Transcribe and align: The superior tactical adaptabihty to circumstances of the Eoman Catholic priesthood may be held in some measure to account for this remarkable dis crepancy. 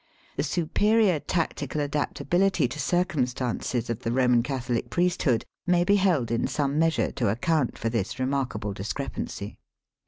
The 0.35 0.41
superior 0.41 1.19
tactical 1.19 1.79
adaptabihty 1.87 2.67
to 2.71 2.79
circumstances 2.79 3.87
of 3.87 3.99
the 3.99 4.09
Eoman 4.09 4.43
Catholic 4.43 4.89
priesthood 4.89 5.45
may 5.67 5.83
be 5.83 5.97
held 5.97 6.31
in 6.31 6.47
some 6.47 6.79
measure 6.79 7.11
to 7.11 7.27
account 7.29 7.77
for 7.77 7.89
this 7.89 8.17
remarkable 8.17 8.73
dis 8.73 8.93
crepancy. 8.93 9.57